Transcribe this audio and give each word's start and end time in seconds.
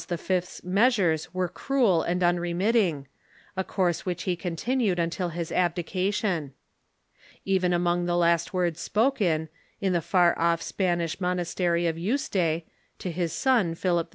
's 0.01 0.63
measures 0.63 1.31
were 1.31 1.47
cruel 1.47 2.01
and 2.01 2.23
unremitting— 2.23 3.07
a 3.55 3.63
course 3.63 4.03
which 4.03 4.23
he 4.23 4.35
continued 4.35 4.97
until 4.97 5.29
his 5.29 5.51
abdica 5.51 6.07
jLion. 6.07 6.53
Even 7.45 7.71
among 7.71 8.07
the 8.07 8.17
last 8.17 8.51
words 8.51 8.79
spoken, 8.79 9.47
in 9.79 9.93
the 9.93 10.01
far 10.01 10.35
off 10.39 10.59
Span 10.59 11.01
ish 11.01 11.21
monastery 11.21 11.85
of 11.85 11.97
Yuste, 11.97 12.63
to 12.97 13.11
his 13.11 13.31
son, 13.31 13.75
Philip 13.75 14.07
II. 14.07 14.09